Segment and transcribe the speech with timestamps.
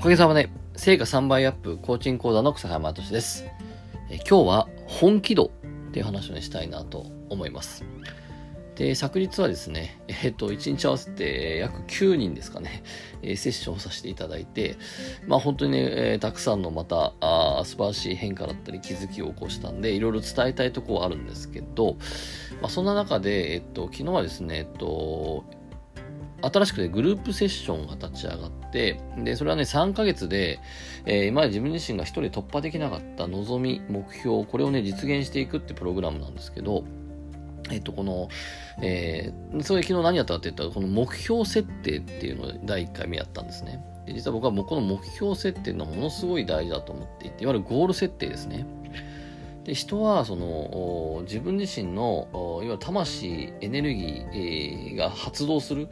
[0.00, 3.44] おかげさまで、成果3倍アップコーチング講座の草山敏です。
[4.08, 5.52] え今日は本気度
[5.88, 7.84] っていう話を、したいなと思います。
[8.76, 12.82] で、昨日はですね、えっと、1日合わせて約9人ですかね、
[13.20, 14.78] えセッションをさせていただいて、
[15.26, 21.98] まあ本当にね、えー、たくさんのまたあ素晴らしい変化だったり気づきを起こしたんで、いろいろ伝えたいとこはあるんですけど、
[22.62, 25.44] まあそんな中で、えっと、昨日はですね、えっと、
[26.42, 30.60] 新しくてグループセッションが立ち上がって、で、それはね、3ヶ月で、
[31.06, 36.84] えー、今まで自分自身が一人突破できなかった望み、目標、これをね、実現していくってプログラムなんですけど、
[37.70, 38.28] えっと、この、
[38.82, 43.84] えー、それ昨日何やったかって言ったら、この目標設定っていうのを第1回目やったんですね。
[44.06, 48.66] で実は僕はもうこの目標設定のものすごい大事だと思っていて、いわゆるゴール設定ですね。
[49.64, 55.88] で人はその自分自身のいわゆる魂エネルギー、が発動する、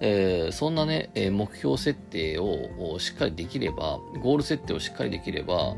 [0.00, 5.74] えー、そんなね目標設定をしっかりできればゴール設定をしっかりできれば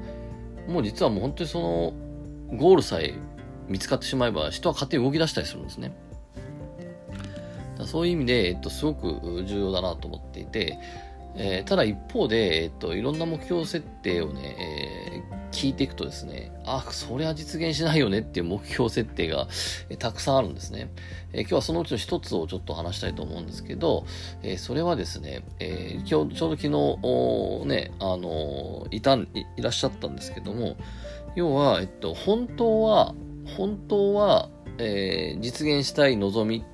[0.69, 1.93] もう実はもう本当にその
[2.57, 3.15] ゴールさえ
[3.69, 5.97] 見つかってしまえば人は勝手に動き出したりするんですね。
[7.87, 10.79] そういう意味で、えっと、すごく重要だなと思っていて、
[11.35, 15.12] えー、ただ一方で、えっと、いろんな目標設定をね、えー、
[15.53, 19.47] 聞いていくとですね、あ、それは実現しないよねっていう目標設定が、
[19.89, 20.91] え、たくさんあるんですね、
[21.33, 24.05] え今日はそのうちの一つをちょっと話したいと思うんですけど、
[24.43, 30.77] えそれはですね、え今日、ちょうど昨日、ね、あのいたい、いらっしゃったんですけども、
[31.37, 33.15] 要は、えっと、本当は、
[33.57, 36.65] 本当は、え実現したい望み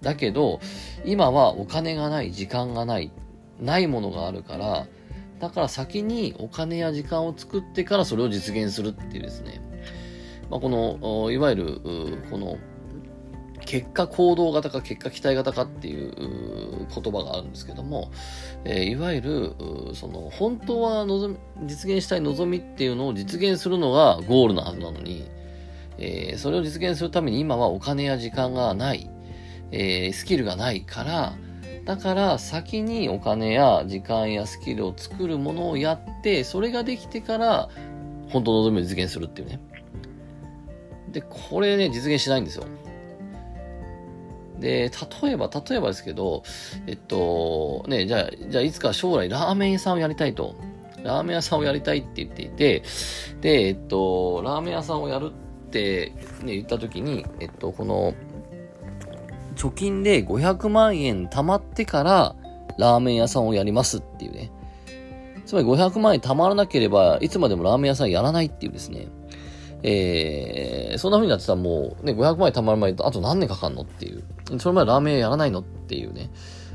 [0.00, 0.60] だけど、
[1.04, 3.10] 今はお金がない、時間がない
[3.62, 4.86] ないものがあるから、
[5.42, 9.60] だから先にお金や時間を作ってからそれを実現するっていうですね。
[10.48, 10.68] まあ、こ
[11.00, 11.80] の、いわゆる、
[12.30, 12.58] この、
[13.66, 16.12] 結果行動型か結果期待型かっていう
[16.94, 18.12] 言葉があるんですけども、
[18.64, 19.54] えー、いわゆる、
[19.94, 25.28] その、本当は望み、実現したい望みっていうのを実現するのがゴールなはずなのに、
[25.98, 29.10] えー、それを実現するために今はお金や時間がない、
[29.72, 31.34] えー、スキルがないから、
[31.84, 37.68] だから先にお金や時間やスキルを作るものをやって、それができてから
[38.28, 39.60] 本当の望みを実現するっていうね。
[41.10, 42.64] で、これね、実現しないんですよ。
[44.58, 44.90] で、
[45.22, 46.44] 例えば、例えばですけど、
[46.86, 50.54] えっと、ね、じゃあ、じゃあいつか将来ラーメン屋さんをやりたいと。
[51.02, 52.82] ラーメン屋さんをやりたいって言っていて、
[53.40, 55.32] で、えっと、ラーメン屋さんをやる
[55.66, 58.14] って、ね、言った時に、えっと、この、
[59.54, 62.34] 貯金で500万円貯まってから
[62.78, 64.50] ラーメン屋さんをやりますっていうね。
[65.44, 69.08] つまり500万円貯まらなければいつまでもラーメン屋さんやらないっていうですね。
[69.84, 74.22] えー、そんな風になってたらもうね、500万円貯まる前とあと何年かかんのっていう。
[74.58, 76.30] それまでラーメン屋やらないのっていうね。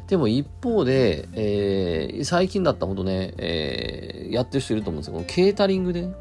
[0.07, 5.13] でも一方で、えー、最近だったほんとね、えー、やってる人いると思うんですよ。
[5.13, 6.13] このケータリングで、ね、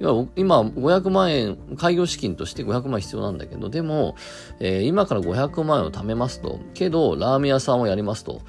[0.00, 4.14] 今、500万円、開業資金として500万必要なんだけど、でも、
[4.60, 8.42] えー、今から500万円を貯めますと、けど、ラーメン屋さんをやりますと、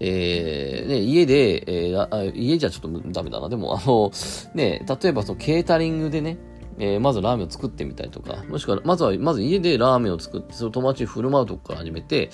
[0.00, 3.48] えー、ね、家で、えー、家じゃちょっとダメだな。
[3.48, 4.10] でも、あの、
[4.54, 6.38] ね、例えばそのケータリングでね、
[6.78, 12.30] えー、まずラーメンを作ってみたりとか、もしくは、まずは、まず家でラーメンを作って、その友達に振る舞うとこから始めて、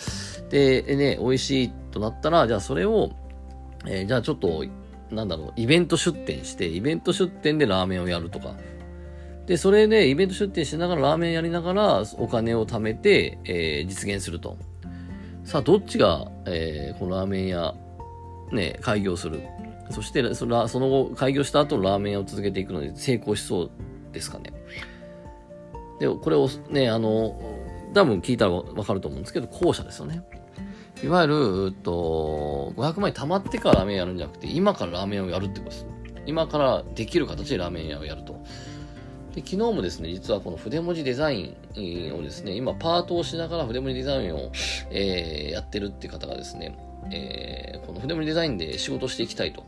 [0.50, 3.10] で、ね、美味しいとなったら、じゃあそれを、
[3.86, 4.64] えー、じゃあちょっと
[5.10, 8.54] なんだろう、イベント出店して、イベント出店でラーメンをやるとか。
[9.46, 14.56] で、それでイベント出店しながらラーメンやりながらお金を貯めて、えー、実現すると。
[15.44, 17.74] さあ、どっちが、えー、このラーメン屋、
[18.52, 19.40] ね、開業する？
[19.90, 23.70] そしてその、後、開業した後のラーメン屋を続けていくのに成功しそう
[24.12, 24.54] ですかね。
[26.00, 27.38] で、これをね、あの、
[27.92, 30.22] 多分聞いたらわかると思うんですけど、後者ですよね。
[31.04, 35.86] いわゆる、うっと、500万円貯まってからラーメンやるんじゃなくて、今からラーメンをやるってことです。
[36.26, 38.42] 今からできる形でラーメン屋をやると。
[39.34, 44.50] で昨日もですね、実はこの筆文字デザインをですね、今パートをしながら筆文字デザインを、
[44.90, 46.78] えー、やってるって方がですね、
[47.12, 49.64] えー、この筆文字デザインで仕事していきたいと。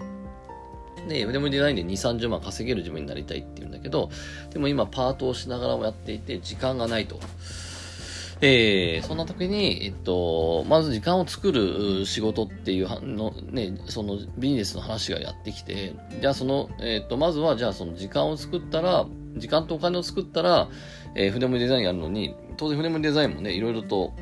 [1.07, 4.09] で、筆文字デザインで2、30万稼げる自分になりたいって言うんだけど、
[4.51, 7.21] でも今パートをしながらもやっていて、時間がないと。
[8.41, 19.07] えー、そんな時に、えっと、まず時間を作る仕事っていうの、ね、そのビジネスの話がやってきて、じゃあその、えっと、まずはじゃあその時間を作ったら、
[19.37, 20.69] 時間とお金を作ったら、
[21.15, 24.13] えー、筆盛りデザインやるのに、当然筆盛りデザインもね、いろいろと、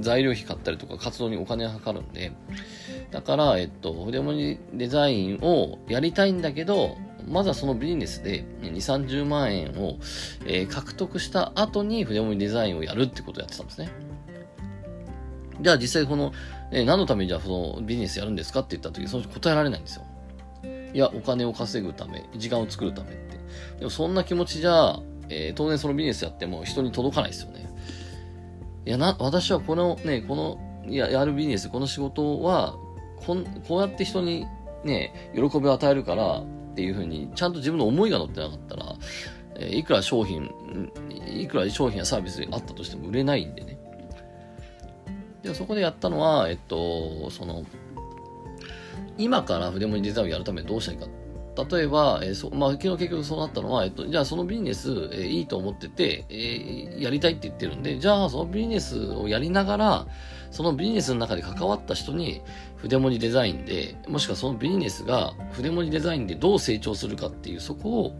[0.00, 2.32] 材料費買ったりとか活動にお金がかかるんで、
[3.10, 6.96] だから、えっと、筆盛りデザインをやりたいんだけど、
[7.28, 9.98] まずはそのビジネスで2、30万円を、
[10.44, 13.90] えー、獲得した後に筆盛りデザインをやるってことをやってたんですね。
[15.60, 16.32] じゃあ実際この、
[16.72, 20.04] えー、何のためにじゃあそのビジネスやるんですかって言った時、その答えられないんですよ。
[20.92, 23.38] いや、お金を稼ぐため、時間を作るためって。
[23.78, 27.68] でもそんな気持ちじゃ、えー、当然そのビジネスやっても人に届かないですよね。
[28.86, 30.58] いや、な、私はこのね、この、
[30.88, 32.76] や、やるビジネス、この仕事は、
[33.24, 34.46] こん、こうやって人に
[34.84, 38.94] ね、喜びを与えるからっていうふうに、ちゃんと自分の思いが乗ってなかったら、
[39.56, 40.50] えー、いくら商品、
[41.26, 43.78] いくら商品やサービスあったとしても売れないんでね。
[45.42, 47.64] で、そこでやったのは、えっと、その、
[49.18, 51.19] 今から筆文字デザインをやるためにどうしたらいいか。
[51.68, 60.06] 例えば、えー、そまあ、昨日結局そうなったのは、えっと、じゃあそのビジネス、えー、いいと思ってて、えー、やりたいって言ってるんで、じゃあそのビジネスをやりながら、
[60.50, 62.42] そのビジネスの中で関わった人に
[62.76, 68.14] 筆文字デザインで、もしくはそのビジネスが筆文字デザインでどう成長するかっていう、そこを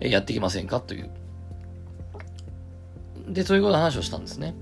[0.00, 1.10] やっていきませんかという。
[3.28, 4.54] で、そういうこと話をしたんですね。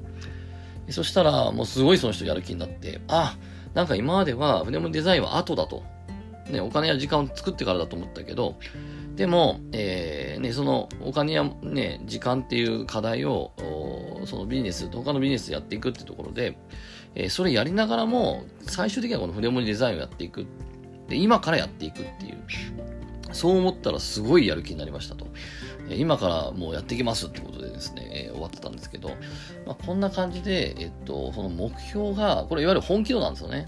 [0.91, 3.37] そしたら、もうすごいその人やる気になって、あ、
[3.75, 5.83] なんか今までは筆文字デザインは後だと。
[6.50, 8.56] ね、お金や時間を作ってからだと思ったけど、
[9.17, 13.53] でも、えー、ね、そのお金やね、時間っていう課題を、
[14.27, 16.56] そのビジネス、他のビジネスやっていくってところで、
[17.15, 20.47] えー、それやりながらも、最終的にはこの筆文字デザインをやっていく。
[21.09, 22.39] で、今からやっていくっていう。
[23.33, 25.27] そう思ったらすごいやる気になりましたと。
[25.89, 29.09] えー、今からもうやっていきますってことでですね、えー、終わってたんですけど、
[29.67, 33.67] まあ、こんな感じで、えっと、その目標が、これいわゆる本気度なんですよね。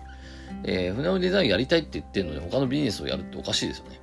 [0.64, 4.00] えー、船乗りデザインやりたいって言ってるのに他のビジネスをやるっておかしいですよね。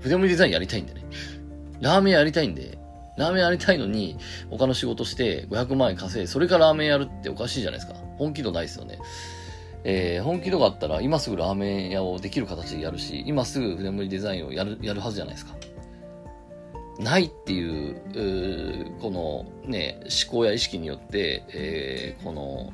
[0.00, 1.04] 筆盛りデザインやりたいんでね。
[1.80, 2.78] ラーメンやりたいんで、
[3.16, 4.16] ラーメンやりたいのに、
[4.50, 7.98] 他の仕事して500万円稼い、それからラーメンやるっておかしいじゃないですか。
[8.16, 8.98] 本気度ないですよね。
[9.84, 15.54] えー、本気度があったら、今すぐラーメン屋をできる形でやるし、今すぐ筆盛りデザインをやる、やるはずじゃないですか。
[16.98, 22.72] ないっていう、うこのね、思考や意識によって、えー、この、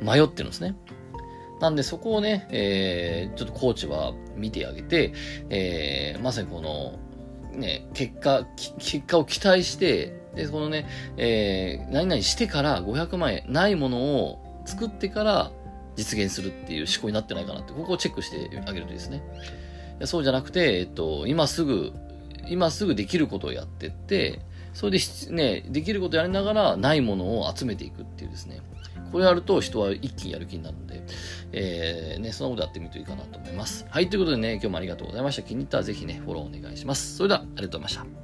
[0.00, 0.74] 迷ってるんですね。
[1.60, 5.12] なんでそこをね、えー、ちょっとコーチは見てあげて、
[5.50, 6.98] えー、まさにこの、
[7.58, 8.46] ね、結果、
[8.78, 10.86] 結果を期待して、で、このね、
[11.16, 15.52] えー、何々してから500万円ないものを作ってから
[15.96, 19.22] 実現するっていう思考になってないかなって、ここをチェックしてあげるといいですね。
[20.04, 21.92] そうじゃなくて、えっと、今すぐ、
[22.48, 24.40] 今すぐできることをやってって、
[24.74, 28.60] それでね、できることやりながらないものを集めていくっていうですね。
[29.12, 31.02] これやると人は一気にやる気になるので、
[31.52, 33.86] えー、ね、そんなことやってみるといいかなと思います。
[33.88, 35.42] はい、ということでね、今日もありがとうございました。
[35.42, 37.16] 気に入ったらぜひね、フォローお願いします。
[37.16, 38.23] それでは、ありがとうございました。